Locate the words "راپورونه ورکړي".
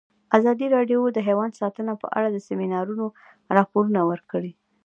3.57-4.51